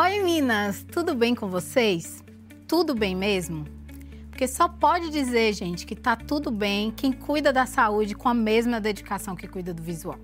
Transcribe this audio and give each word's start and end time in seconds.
Oi, 0.00 0.22
Minas! 0.22 0.86
Tudo 0.92 1.12
bem 1.12 1.34
com 1.34 1.48
vocês? 1.48 2.22
Tudo 2.68 2.94
bem 2.94 3.16
mesmo? 3.16 3.64
Porque 4.30 4.46
só 4.46 4.68
pode 4.68 5.10
dizer, 5.10 5.52
gente, 5.52 5.84
que 5.84 5.96
tá 5.96 6.14
tudo 6.14 6.52
bem 6.52 6.92
quem 6.92 7.10
cuida 7.10 7.52
da 7.52 7.66
saúde 7.66 8.14
com 8.14 8.28
a 8.28 8.32
mesma 8.32 8.80
dedicação 8.80 9.34
que 9.34 9.48
cuida 9.48 9.74
do 9.74 9.82
visual. 9.82 10.16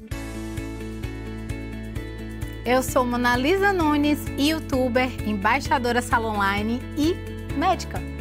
Eu 2.65 2.85
sou 2.85 3.05
Monalisa 3.05 3.73
Nunes, 3.73 4.21
youtuber, 4.39 5.11
embaixadora 5.29 6.01
Salonline 6.01 6.81
e 6.97 7.17
médica. 7.59 8.14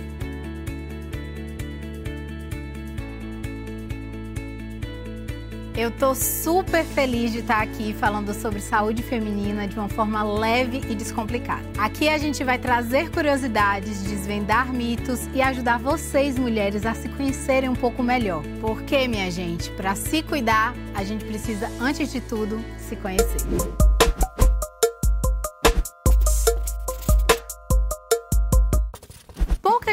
Eu 5.76 5.90
tô 5.90 6.14
super 6.14 6.86
feliz 6.86 7.32
de 7.32 7.40
estar 7.40 7.60
aqui 7.60 7.94
falando 7.94 8.32
sobre 8.32 8.60
saúde 8.60 9.02
feminina 9.02 9.68
de 9.68 9.76
uma 9.76 9.90
forma 9.90 10.22
leve 10.22 10.82
e 10.88 10.94
descomplicada. 10.94 11.64
Aqui 11.80 12.08
a 12.08 12.18
gente 12.20 12.44
vai 12.44 12.60
trazer 12.60 13.10
curiosidades, 13.10 14.04
desvendar 14.04 14.72
mitos 14.72 15.28
e 15.34 15.42
ajudar 15.42 15.80
vocês 15.80 16.38
mulheres 16.38 16.86
a 16.86 16.94
se 16.94 17.10
conhecerem 17.10 17.70
um 17.70 17.76
pouco 17.76 18.04
melhor. 18.04 18.44
Porque, 18.62 19.08
minha 19.08 19.32
gente, 19.32 19.72
para 19.72 19.96
se 19.96 20.22
cuidar, 20.22 20.76
a 20.94 21.04
gente 21.04 21.26
precisa 21.26 21.72
antes 21.82 22.12
de 22.12 22.22
tudo 22.22 22.64
se 22.78 22.96
conhecer. 22.96 23.42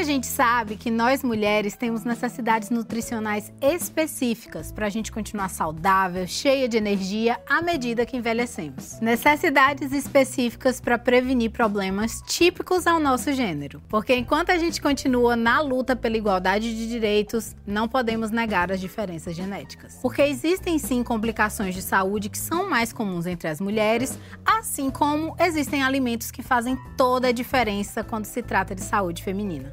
A 0.00 0.02
gente 0.02 0.26
sabe 0.26 0.76
que 0.76 0.90
nós 0.90 1.22
mulheres 1.22 1.76
temos 1.76 2.04
necessidades 2.04 2.70
nutricionais 2.70 3.52
específicas 3.60 4.72
para 4.72 4.86
a 4.86 4.88
gente 4.88 5.12
continuar 5.12 5.50
saudável, 5.50 6.26
cheia 6.26 6.66
de 6.66 6.78
energia 6.78 7.38
à 7.46 7.60
medida 7.60 8.06
que 8.06 8.16
envelhecemos. 8.16 8.98
Necessidades 9.00 9.92
específicas 9.92 10.80
para 10.80 10.98
prevenir 10.98 11.50
problemas 11.50 12.22
típicos 12.26 12.86
ao 12.86 12.98
nosso 12.98 13.30
gênero. 13.34 13.82
Porque 13.90 14.14
enquanto 14.16 14.48
a 14.48 14.56
gente 14.56 14.80
continua 14.80 15.36
na 15.36 15.60
luta 15.60 15.94
pela 15.94 16.16
igualdade 16.16 16.74
de 16.74 16.88
direitos, 16.88 17.54
não 17.66 17.86
podemos 17.86 18.30
negar 18.30 18.72
as 18.72 18.80
diferenças 18.80 19.36
genéticas. 19.36 19.98
Porque 20.00 20.22
existem 20.22 20.78
sim 20.78 21.02
complicações 21.02 21.74
de 21.74 21.82
saúde 21.82 22.30
que 22.30 22.38
são 22.38 22.70
mais 22.70 22.90
comuns 22.90 23.26
entre 23.26 23.48
as 23.48 23.60
mulheres, 23.60 24.18
assim 24.46 24.88
como 24.88 25.36
existem 25.38 25.82
alimentos 25.82 26.30
que 26.30 26.42
fazem 26.42 26.78
toda 26.96 27.28
a 27.28 27.32
diferença 27.32 28.02
quando 28.02 28.24
se 28.24 28.42
trata 28.42 28.74
de 28.74 28.80
saúde 28.80 29.22
feminina. 29.22 29.70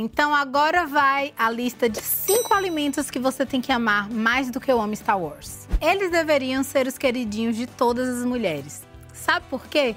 Então 0.00 0.32
agora 0.32 0.86
vai 0.86 1.34
a 1.36 1.50
lista 1.50 1.88
de 1.88 2.00
cinco 2.00 2.54
alimentos 2.54 3.10
que 3.10 3.18
você 3.18 3.44
tem 3.44 3.60
que 3.60 3.72
amar 3.72 4.08
mais 4.08 4.48
do 4.48 4.60
que 4.60 4.70
eu 4.70 4.80
amo 4.80 4.94
Star 4.94 5.20
Wars. 5.20 5.66
Eles 5.80 6.12
deveriam 6.12 6.62
ser 6.62 6.86
os 6.86 6.96
queridinhos 6.96 7.56
de 7.56 7.66
todas 7.66 8.08
as 8.08 8.24
mulheres. 8.24 8.86
Sabe 9.12 9.44
por 9.50 9.66
quê? 9.66 9.96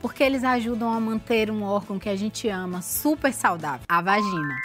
Porque 0.00 0.22
eles 0.22 0.44
ajudam 0.44 0.92
a 0.92 1.00
manter 1.00 1.50
um 1.50 1.64
órgão 1.64 1.98
que 1.98 2.08
a 2.08 2.14
gente 2.14 2.48
ama 2.48 2.80
super 2.80 3.34
saudável, 3.34 3.84
a 3.88 4.00
vagina. 4.00 4.56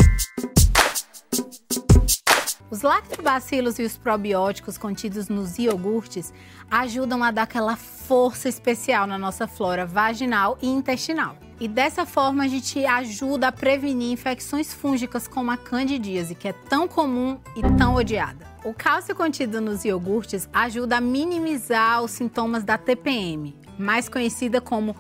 Os 2.70 2.84
lactobacilos 2.84 3.80
e 3.80 3.84
os 3.84 3.98
probióticos 3.98 4.78
contidos 4.78 5.30
nos 5.30 5.58
iogurtes 5.58 6.32
ajudam 6.70 7.24
a 7.24 7.32
dar 7.32 7.44
aquela 7.44 7.76
força 7.76 8.48
especial 8.48 9.08
na 9.08 9.18
nossa 9.18 9.48
flora 9.48 9.84
vaginal 9.84 10.60
e 10.62 10.68
intestinal. 10.68 11.36
E 11.60 11.70
dessa 11.70 12.06
forma 12.06 12.44
a 12.44 12.48
gente 12.48 12.86
ajuda 12.86 13.48
a 13.48 13.52
prevenir 13.52 14.12
infecções 14.12 14.74
fúngicas 14.74 15.26
como 15.28 15.52
a 15.52 15.58
candidíase, 15.58 16.36
que 16.36 16.50
é 16.50 16.54
tão 16.54 16.86
comum 16.88 17.40
e 17.56 17.62
tão 17.78 17.96
odiada. 17.96 18.46
O 18.66 18.74
cálcio 18.74 19.16
contido 19.16 19.62
nos 19.62 19.86
iogurtes 19.86 20.50
ajuda 20.52 20.98
a 20.98 21.02
minimizar 21.02 22.04
os 22.04 22.12
sintomas 22.12 22.64
da 22.64 22.78
TPM, 22.78 23.56
mais 23.80 24.10
conhecida 24.10 24.60
como 24.60 24.96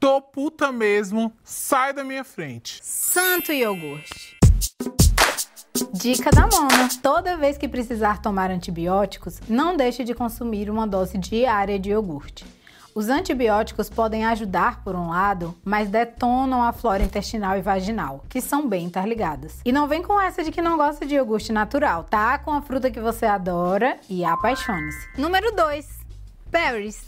Tô 0.00 0.22
puta 0.22 0.70
mesmo, 0.70 1.32
sai 1.42 1.92
da 1.92 2.04
minha 2.04 2.22
frente. 2.22 2.78
Santo 2.82 3.52
iogurte. 3.52 4.38
Dica 5.92 6.30
da 6.30 6.46
Mona: 6.46 6.88
toda 7.02 7.36
vez 7.36 7.58
que 7.58 7.68
precisar 7.68 8.22
tomar 8.22 8.50
antibióticos, 8.50 9.40
não 9.48 9.76
deixe 9.76 10.04
de 10.04 10.14
consumir 10.14 10.70
uma 10.70 10.86
dose 10.86 11.18
diária 11.18 11.78
de 11.78 11.90
iogurte. 11.90 12.46
Os 12.94 13.08
antibióticos 13.08 13.88
podem 13.88 14.24
ajudar 14.24 14.82
por 14.82 14.94
um 14.96 15.10
lado, 15.10 15.54
mas 15.64 15.88
detonam 15.88 16.62
a 16.62 16.72
flora 16.72 17.02
intestinal 17.02 17.56
e 17.56 17.62
vaginal, 17.62 18.24
que 18.28 18.40
são 18.40 18.68
bem 18.68 18.86
interligadas. 18.86 19.60
E 19.64 19.72
não 19.72 19.86
vem 19.86 20.02
com 20.02 20.20
essa 20.20 20.42
de 20.42 20.50
que 20.50 20.62
não 20.62 20.76
gosta 20.76 21.06
de 21.06 21.14
iogurte 21.14 21.52
natural, 21.52 22.04
tá? 22.04 22.38
Com 22.38 22.52
a 22.52 22.62
fruta 22.62 22.90
que 22.90 23.00
você 23.00 23.26
adora 23.26 23.96
e 24.08 24.24
apaixone-se. 24.24 25.08
Número 25.16 25.54
2. 25.54 25.86
Berries. 26.50 27.06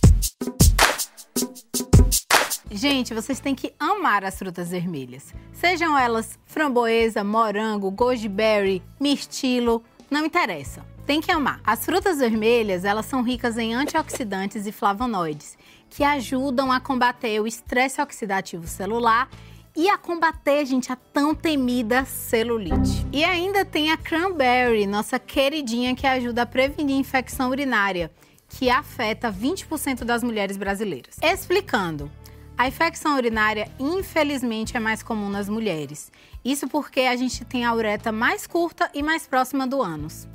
Gente, 2.71 3.13
vocês 3.13 3.41
têm 3.41 3.55
que 3.55 3.75
amar 3.81 4.25
as 4.25 4.39
frutas 4.39 4.71
vermelhas. 4.71 5.35
Sejam 5.53 5.99
elas 5.99 6.39
framboesa, 6.47 7.25
morango, 7.25 7.91
goji 7.91 8.29
berry, 8.29 8.81
mirtilo, 9.01 9.83
não 10.09 10.25
interessa. 10.25 10.85
Tem 11.10 11.21
que 11.21 11.32
amar. 11.32 11.60
As 11.65 11.84
frutas 11.84 12.21
vermelhas, 12.21 12.84
elas 12.84 13.04
são 13.04 13.21
ricas 13.21 13.59
em 13.59 13.75
antioxidantes 13.75 14.65
e 14.65 14.71
flavonoides, 14.71 15.59
que 15.88 16.04
ajudam 16.04 16.71
a 16.71 16.78
combater 16.78 17.41
o 17.41 17.48
estresse 17.48 18.00
oxidativo 18.00 18.69
celular 18.69 19.28
e 19.76 19.88
a 19.88 19.98
combater, 19.98 20.65
gente, 20.65 20.93
a 20.93 20.94
tão 20.94 21.34
temida 21.34 22.04
celulite. 22.04 23.04
E 23.12 23.25
ainda 23.25 23.65
tem 23.65 23.91
a 23.91 23.97
cranberry, 23.97 24.87
nossa 24.87 25.19
queridinha 25.19 25.97
que 25.97 26.06
ajuda 26.06 26.43
a 26.43 26.47
prevenir 26.47 26.94
infecção 26.94 27.50
urinária, 27.50 28.12
que 28.48 28.71
afeta 28.71 29.32
20% 29.32 30.04
das 30.04 30.22
mulheres 30.22 30.56
brasileiras. 30.56 31.16
Explicando, 31.21 32.09
a 32.56 32.69
infecção 32.69 33.16
urinária, 33.16 33.69
infelizmente, 33.81 34.77
é 34.77 34.81
mais 34.81 35.03
comum 35.03 35.28
nas 35.28 35.48
mulheres. 35.48 36.12
Isso 36.44 36.69
porque 36.69 37.00
a 37.00 37.16
gente 37.16 37.44
tem 37.44 37.65
a 37.65 37.75
uretra 37.75 38.12
mais 38.12 38.47
curta 38.47 38.88
e 38.94 39.03
mais 39.03 39.27
próxima 39.27 39.66
do 39.66 39.82
ânus. 39.82 40.28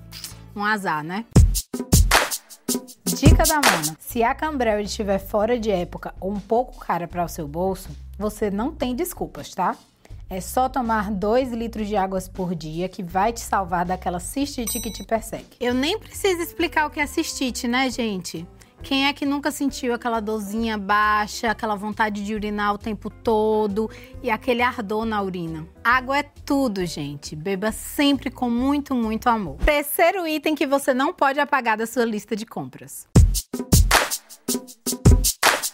Um 0.55 0.63
azar, 0.63 1.03
né? 1.03 1.25
Dica 3.05 3.43
da 3.43 3.55
Mona: 3.55 3.97
se 3.99 4.23
a 4.23 4.33
Cambrel 4.33 4.79
estiver 4.79 5.19
fora 5.19 5.59
de 5.59 5.69
época 5.69 6.15
ou 6.19 6.31
um 6.31 6.39
pouco 6.39 6.79
cara 6.79 7.07
para 7.07 7.25
o 7.25 7.27
seu 7.27 7.45
bolso, 7.47 7.89
você 8.17 8.49
não 8.49 8.73
tem 8.73 8.95
desculpas, 8.95 9.53
tá? 9.53 9.75
É 10.29 10.39
só 10.39 10.69
tomar 10.69 11.11
2 11.11 11.51
litros 11.51 11.87
de 11.87 11.95
águas 11.95 12.27
por 12.27 12.55
dia 12.55 12.87
que 12.87 13.03
vai 13.03 13.33
te 13.33 13.41
salvar 13.41 13.85
daquela 13.85 14.19
cistite 14.19 14.79
que 14.79 14.91
te 14.91 15.03
persegue. 15.03 15.45
Eu 15.59 15.73
nem 15.73 15.99
preciso 15.99 16.41
explicar 16.41 16.87
o 16.87 16.89
que 16.89 16.99
é 16.99 17.05
cistite, 17.05 17.67
né, 17.67 17.89
gente? 17.89 18.47
Quem 18.85 19.07
é 19.07 19.13
que 19.13 19.25
nunca 19.25 19.49
sentiu 19.49 19.95
aquela 19.95 20.19
dorzinha 20.19 20.77
baixa, 20.77 21.49
aquela 21.49 21.75
vontade 21.75 22.23
de 22.23 22.35
urinar 22.35 22.71
o 22.71 22.77
tempo 22.77 23.09
todo 23.09 23.89
e 24.21 24.29
aquele 24.29 24.61
ardor 24.61 25.05
na 25.05 25.23
urina? 25.23 25.67
Água 25.83 26.19
é 26.19 26.23
tudo, 26.45 26.85
gente. 26.85 27.35
Beba 27.35 27.71
sempre 27.71 28.29
com 28.29 28.47
muito, 28.47 28.93
muito 28.93 29.27
amor. 29.27 29.57
Terceiro 29.65 30.27
item 30.27 30.53
que 30.53 30.67
você 30.67 30.93
não 30.93 31.11
pode 31.11 31.39
apagar 31.39 31.75
da 31.75 31.87
sua 31.87 32.05
lista 32.05 32.35
de 32.35 32.45
compras. 32.45 33.07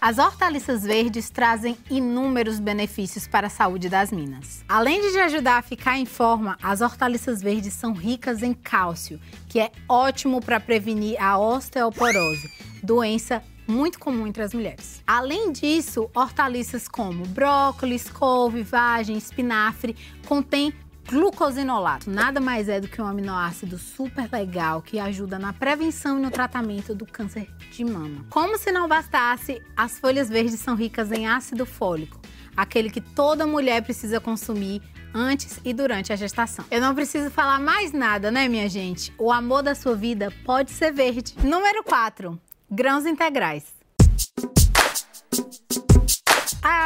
As 0.04 0.18
hortaliças 0.18 0.82
verdes 0.82 1.30
trazem 1.30 1.78
inúmeros 1.88 2.60
benefícios 2.60 3.28
para 3.28 3.46
a 3.46 3.50
saúde 3.52 3.88
das 3.88 4.12
minas. 4.12 4.66
Além 4.68 5.00
de 5.00 5.20
ajudar 5.20 5.60
a 5.60 5.62
ficar 5.62 5.96
em 5.96 6.08
forma, 6.08 6.58
as 6.60 6.82
hortaliças 6.82 7.40
verdes 7.40 7.76
são 7.76 7.94
ricas 7.94 8.42
em 8.42 8.52
cálcio, 8.52 9.20
que 9.48 9.60
é 9.60 9.72
ótimo 9.88 10.42
para 10.42 10.60
prevenir 10.60 11.22
a 11.22 11.38
osteoporose 11.38 12.50
doença 12.82 13.44
muito 13.68 14.00
comum 14.00 14.26
entre 14.26 14.42
as 14.42 14.54
mulheres. 14.54 15.04
Além 15.06 15.52
disso, 15.52 16.10
hortaliças 16.16 16.88
como 16.88 17.26
brócolis, 17.28 18.10
couve, 18.10 18.64
vagem, 18.64 19.16
espinafre 19.16 19.96
contêm 20.26 20.74
glucosinolato. 21.08 22.10
Nada 22.10 22.40
mais 22.40 22.70
é 22.70 22.80
do 22.80 22.88
que 22.88 23.02
um 23.02 23.06
aminoácido 23.06 23.78
super 23.78 24.30
legal 24.32 24.82
que 24.82 25.00
ajuda 25.00 25.38
na 25.38 25.54
prevenção 25.54 26.18
e 26.18 26.22
no 26.22 26.32
tratamento 26.32 26.94
do 26.96 27.06
câncer 27.06 27.50
de 27.72 27.84
mama. 27.84 28.26
Como 28.30 28.58
se 28.58 28.72
não 28.72 28.88
bastasse, 28.88 29.62
as 29.76 30.00
folhas 30.00 30.30
verdes 30.30 30.60
são 30.60 30.76
ricas 30.76 31.12
em 31.12 31.28
ácido 31.28 31.66
fólico, 31.66 32.20
aquele 32.56 32.90
que 32.90 33.02
toda 33.02 33.48
mulher 33.48 33.82
precisa 33.84 34.20
consumir 34.20 34.82
antes 35.14 35.60
e 35.66 35.74
durante 35.74 36.14
a 36.14 36.16
gestação. 36.16 36.66
Eu 36.72 36.82
não 36.82 36.96
preciso 36.96 37.30
falar 37.30 37.60
mais 37.60 37.92
nada, 37.92 38.32
né, 38.32 38.48
minha 38.48 38.70
gente? 38.70 39.14
O 39.18 39.32
amor 39.32 39.62
da 39.62 39.76
sua 39.76 39.96
vida 39.96 40.32
pode 40.46 40.72
ser 40.72 40.92
verde. 40.92 41.36
Número 41.44 41.84
4 41.84 42.40
Grãos 42.70 43.06
integrais. 43.06 43.81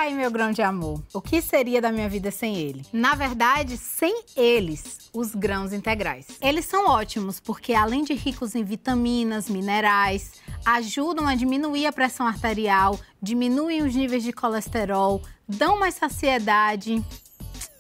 Ai, 0.06 0.14
meu 0.14 0.30
grão 0.30 0.52
de 0.52 0.62
amor, 0.62 1.02
o 1.12 1.20
que 1.20 1.42
seria 1.42 1.82
da 1.82 1.92
minha 1.92 2.08
vida 2.08 2.30
sem 2.30 2.56
ele? 2.58 2.86
Na 2.94 3.16
verdade, 3.16 3.76
sem 3.76 4.22
eles, 4.38 5.10
os 5.12 5.34
grãos 5.34 5.74
integrais. 5.74 6.28
Eles 6.40 6.66
são 6.66 6.86
ótimos 6.86 7.40
porque, 7.40 7.74
além 7.74 8.04
de 8.04 8.14
ricos 8.14 8.54
em 8.54 8.64
vitaminas, 8.64 9.50
minerais, 9.50 10.34
ajudam 10.64 11.28
a 11.28 11.34
diminuir 11.34 11.88
a 11.88 11.92
pressão 11.92 12.28
arterial, 12.28 13.00
diminuem 13.20 13.82
os 13.82 13.96
níveis 13.96 14.22
de 14.22 14.32
colesterol, 14.32 15.24
dão 15.50 15.80
mais 15.80 15.96
saciedade. 15.96 17.04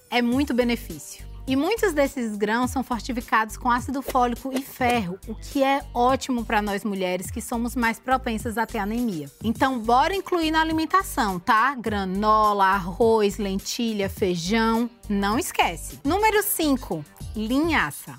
É 0.09 0.19
muito 0.19 0.51
benefício. 0.51 1.34
E 1.47 1.55
muitos 1.55 1.93
desses 1.93 2.35
grãos 2.35 2.71
são 2.71 2.83
fortificados 2.83 3.55
com 3.55 3.69
ácido 3.69 4.01
fólico 4.01 4.51
e 4.51 4.61
ferro, 4.63 5.19
o 5.27 5.35
que 5.35 5.63
é 5.63 5.85
ótimo 5.93 6.43
para 6.43 6.59
nós 6.59 6.83
mulheres 6.83 7.29
que 7.29 7.39
somos 7.39 7.75
mais 7.75 7.99
propensas 7.99 8.57
a 8.57 8.65
ter 8.65 8.79
anemia. 8.79 9.29
Então, 9.43 9.77
bora 9.77 10.15
incluir 10.15 10.49
na 10.49 10.61
alimentação, 10.61 11.39
tá? 11.39 11.75
Granola, 11.75 12.65
arroz, 12.65 13.37
lentilha, 13.37 14.09
feijão. 14.09 14.89
Não 15.07 15.37
esquece. 15.37 15.99
Número 16.03 16.41
5, 16.41 17.05
linhaça. 17.35 18.15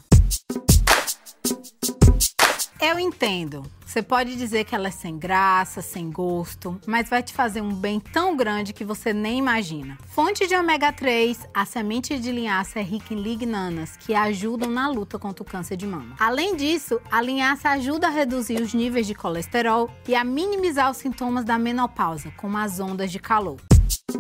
Eu 2.79 2.99
entendo. 2.99 3.63
Você 3.87 4.03
pode 4.03 4.37
dizer 4.37 4.65
que 4.65 4.75
ela 4.75 4.89
é 4.89 4.91
sem 4.91 5.17
graça, 5.17 5.81
sem 5.81 6.11
gosto, 6.11 6.79
mas 6.87 7.09
vai 7.09 7.23
te 7.23 7.33
fazer 7.33 7.63
um 7.63 7.73
bem 7.73 7.99
tão 7.99 8.37
grande 8.37 8.75
que 8.75 8.85
você 8.85 9.15
nem 9.15 9.39
imagina. 9.39 9.97
Fonte 10.09 10.47
de 10.47 10.55
ômega 10.55 10.93
3, 10.93 11.49
a 11.55 11.65
semente 11.65 12.19
de 12.19 12.31
linhaça 12.31 12.79
é 12.79 12.83
rica 12.83 13.15
em 13.15 13.23
lignanas, 13.23 13.97
que 13.97 14.15
ajudam 14.15 14.71
na 14.71 14.91
luta 14.91 15.19
contra 15.19 15.43
o 15.43 15.47
câncer 15.47 15.77
de 15.77 15.87
mama. 15.87 16.17
Além 16.19 16.55
disso, 16.55 17.01
a 17.11 17.23
linhaça 17.23 17.71
ajuda 17.71 18.09
a 18.09 18.11
reduzir 18.11 18.61
os 18.61 18.75
níveis 18.75 19.07
de 19.07 19.15
colesterol 19.15 19.89
e 20.07 20.15
a 20.15 20.23
minimizar 20.23 20.91
os 20.91 20.99
sintomas 20.99 21.47
da 21.47 21.59
menopausa, 21.59 22.31
como 22.37 22.59
as 22.59 22.79
ondas 22.79 23.11
de 23.11 23.19
calor. 23.19 23.57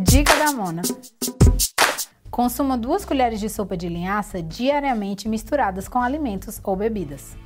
Dica 0.00 0.34
da 0.36 0.52
Mona. 0.52 0.80
Consuma 2.30 2.78
duas 2.78 3.04
colheres 3.04 3.38
de 3.38 3.50
sopa 3.50 3.76
de 3.76 3.88
linhaça 3.88 4.42
diariamente 4.42 5.28
misturadas 5.28 5.88
com 5.88 6.00
alimentos 6.00 6.58
ou 6.64 6.74
bebidas. 6.74 7.36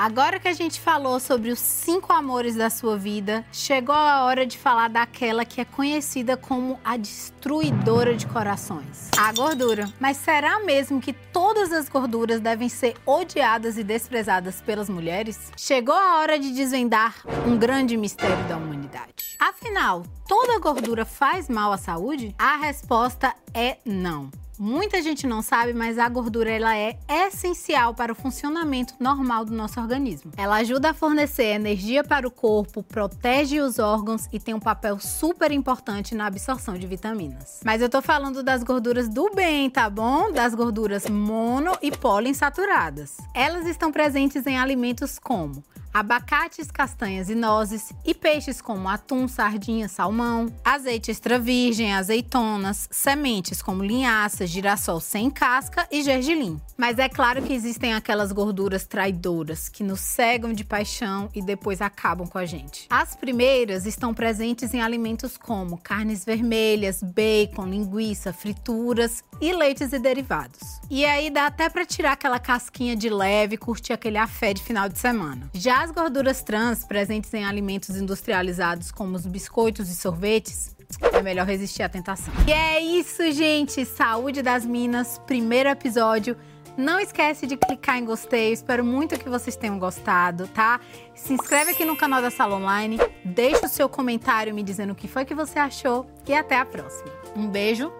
Agora 0.00 0.40
que 0.40 0.48
a 0.48 0.54
gente 0.54 0.80
falou 0.80 1.20
sobre 1.20 1.50
os 1.50 1.58
cinco 1.58 2.10
amores 2.10 2.56
da 2.56 2.70
sua 2.70 2.96
vida, 2.96 3.44
chegou 3.52 3.94
a 3.94 4.24
hora 4.24 4.46
de 4.46 4.56
falar 4.56 4.88
daquela 4.88 5.44
que 5.44 5.60
é 5.60 5.64
conhecida 5.66 6.38
como 6.38 6.80
a 6.82 6.96
destruidora 6.96 8.16
de 8.16 8.26
corações, 8.26 9.10
a 9.18 9.30
gordura. 9.30 9.92
Mas 10.00 10.16
será 10.16 10.58
mesmo 10.60 11.02
que 11.02 11.12
todas 11.12 11.70
as 11.70 11.86
gorduras 11.90 12.40
devem 12.40 12.70
ser 12.70 12.96
odiadas 13.04 13.76
e 13.76 13.84
desprezadas 13.84 14.62
pelas 14.62 14.88
mulheres? 14.88 15.52
Chegou 15.54 15.94
a 15.94 16.18
hora 16.20 16.38
de 16.38 16.50
desvendar 16.50 17.16
um 17.46 17.58
grande 17.58 17.94
mistério 17.98 18.42
da 18.48 18.56
humanidade. 18.56 19.36
Afinal, 19.38 20.02
toda 20.26 20.58
gordura 20.58 21.04
faz 21.04 21.46
mal 21.46 21.74
à 21.74 21.76
saúde? 21.76 22.34
A 22.38 22.56
resposta 22.56 23.34
é 23.52 23.76
não. 23.84 24.30
Muita 24.62 25.00
gente 25.00 25.26
não 25.26 25.40
sabe, 25.40 25.72
mas 25.72 25.98
a 25.98 26.06
gordura 26.06 26.50
ela 26.50 26.76
é 26.76 26.98
essencial 27.08 27.94
para 27.94 28.12
o 28.12 28.14
funcionamento 28.14 28.92
normal 29.00 29.42
do 29.42 29.54
nosso 29.54 29.80
organismo. 29.80 30.32
Ela 30.36 30.56
ajuda 30.56 30.90
a 30.90 30.94
fornecer 30.94 31.44
energia 31.44 32.04
para 32.04 32.28
o 32.28 32.30
corpo, 32.30 32.82
protege 32.82 33.58
os 33.58 33.78
órgãos 33.78 34.28
e 34.30 34.38
tem 34.38 34.52
um 34.52 34.60
papel 34.60 35.00
super 35.00 35.50
importante 35.50 36.14
na 36.14 36.26
absorção 36.26 36.74
de 36.74 36.86
vitaminas. 36.86 37.60
Mas 37.64 37.80
eu 37.80 37.88
tô 37.88 38.02
falando 38.02 38.42
das 38.42 38.62
gorduras 38.62 39.08
do 39.08 39.30
bem, 39.34 39.70
tá 39.70 39.88
bom? 39.88 40.30
Das 40.30 40.54
gorduras 40.54 41.08
mono 41.08 41.72
e 41.80 41.90
poliinsaturadas. 41.90 43.16
Elas 43.32 43.66
estão 43.66 43.90
presentes 43.90 44.46
em 44.46 44.58
alimentos 44.58 45.18
como 45.18 45.64
abacates, 45.92 46.70
castanhas 46.70 47.28
e 47.28 47.34
nozes 47.34 47.92
e 48.04 48.14
peixes 48.14 48.60
como 48.60 48.88
atum, 48.88 49.26
sardinha, 49.26 49.88
salmão, 49.88 50.52
azeite 50.64 51.10
extra 51.10 51.38
virgem, 51.38 51.94
azeitonas, 51.94 52.88
sementes 52.90 53.62
como 53.62 53.84
linhaça, 53.84 54.46
girassol 54.46 55.00
sem 55.00 55.30
casca 55.30 55.86
e 55.90 56.02
gergelim. 56.02 56.60
Mas 56.76 56.98
é 56.98 57.08
claro 57.08 57.42
que 57.42 57.52
existem 57.52 57.92
aquelas 57.94 58.32
gorduras 58.32 58.86
traidoras 58.86 59.68
que 59.68 59.82
nos 59.82 60.00
cegam 60.00 60.52
de 60.52 60.64
paixão 60.64 61.28
e 61.34 61.42
depois 61.42 61.80
acabam 61.80 62.26
com 62.26 62.38
a 62.38 62.46
gente. 62.46 62.86
As 62.90 63.14
primeiras 63.14 63.86
estão 63.86 64.14
presentes 64.14 64.72
em 64.74 64.80
alimentos 64.80 65.36
como 65.36 65.78
carnes 65.78 66.24
vermelhas, 66.24 67.02
bacon, 67.02 67.66
linguiça, 67.66 68.32
frituras 68.32 69.22
e 69.40 69.52
leites 69.52 69.92
e 69.92 69.98
derivados. 69.98 70.80
E 70.90 71.04
aí 71.04 71.30
dá 71.30 71.46
até 71.46 71.68
para 71.68 71.84
tirar 71.84 72.12
aquela 72.12 72.38
casquinha 72.38 72.94
de 72.94 73.08
leve 73.08 73.54
e 73.54 73.58
curtir 73.58 73.92
aquele 73.92 74.18
afé 74.18 74.52
de 74.52 74.62
final 74.62 74.88
de 74.88 74.98
semana. 74.98 75.50
Já 75.54 75.79
as 75.80 75.90
gorduras 75.90 76.42
trans 76.42 76.84
presentes 76.84 77.32
em 77.32 77.42
alimentos 77.42 77.96
industrializados 77.96 78.92
como 78.92 79.16
os 79.16 79.24
biscoitos 79.24 79.88
e 79.88 79.94
sorvetes 79.94 80.76
é 81.00 81.22
melhor 81.22 81.46
resistir 81.46 81.82
à 81.82 81.88
tentação. 81.88 82.34
E 82.46 82.52
é 82.52 82.78
isso, 82.82 83.32
gente. 83.32 83.86
Saúde 83.86 84.42
das 84.42 84.66
Minas, 84.66 85.18
primeiro 85.26 85.70
episódio. 85.70 86.36
Não 86.76 87.00
esquece 87.00 87.46
de 87.46 87.56
clicar 87.56 87.96
em 87.96 88.04
gostei. 88.04 88.52
Espero 88.52 88.84
muito 88.84 89.18
que 89.18 89.26
vocês 89.30 89.56
tenham 89.56 89.78
gostado, 89.78 90.46
tá? 90.48 90.78
Se 91.14 91.32
inscreve 91.32 91.70
aqui 91.70 91.86
no 91.86 91.96
canal 91.96 92.20
da 92.20 92.30
Sala 92.30 92.56
Online, 92.56 92.98
deixa 93.24 93.64
o 93.64 93.68
seu 93.68 93.88
comentário 93.88 94.52
me 94.52 94.62
dizendo 94.62 94.92
o 94.92 94.94
que 94.94 95.08
foi 95.08 95.24
que 95.24 95.34
você 95.34 95.58
achou 95.58 96.06
e 96.28 96.34
até 96.34 96.58
a 96.58 96.66
próxima. 96.66 97.10
Um 97.34 97.48
beijo. 97.48 97.90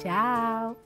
Tchau. 0.00 0.76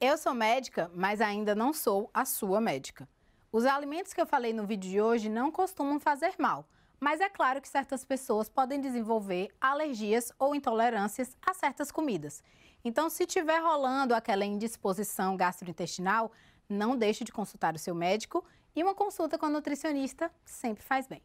Eu 0.00 0.18
sou 0.18 0.34
médica, 0.34 0.90
mas 0.92 1.20
ainda 1.20 1.54
não 1.54 1.72
sou 1.72 2.10
a 2.12 2.24
sua 2.24 2.60
médica. 2.60 3.08
Os 3.56 3.64
alimentos 3.64 4.12
que 4.12 4.20
eu 4.20 4.26
falei 4.26 4.52
no 4.52 4.66
vídeo 4.66 4.90
de 4.90 5.00
hoje 5.00 5.30
não 5.30 5.50
costumam 5.50 5.98
fazer 5.98 6.34
mal, 6.38 6.68
mas 7.00 7.22
é 7.22 7.28
claro 7.30 7.58
que 7.58 7.66
certas 7.66 8.04
pessoas 8.04 8.50
podem 8.50 8.78
desenvolver 8.78 9.48
alergias 9.58 10.30
ou 10.38 10.54
intolerâncias 10.54 11.34
a 11.40 11.54
certas 11.54 11.90
comidas. 11.90 12.42
Então, 12.84 13.08
se 13.08 13.24
tiver 13.24 13.58
rolando 13.60 14.14
aquela 14.14 14.44
indisposição 14.44 15.38
gastrointestinal, 15.38 16.30
não 16.68 16.98
deixe 16.98 17.24
de 17.24 17.32
consultar 17.32 17.74
o 17.74 17.78
seu 17.78 17.94
médico 17.94 18.44
e 18.74 18.82
uma 18.82 18.94
consulta 18.94 19.38
com 19.38 19.46
a 19.46 19.50
nutricionista 19.50 20.30
sempre 20.44 20.84
faz 20.84 21.06
bem. 21.06 21.22